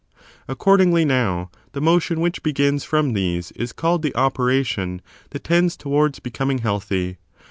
Accord 0.47 0.79
ingly, 0.79 1.05
now 1.05 1.51
the 1.73 1.79
motion 1.79 2.21
which 2.21 2.41
begins 2.41 2.83
from 2.83 3.13
these 3.13 3.51
is 3.51 3.71
called 3.71 4.01
the 4.01 4.15
operation 4.15 5.03
that 5.29 5.43
tends 5.43 5.77
towards 5.77 6.17
becoming 6.17 6.57
healthy. 6.65 7.19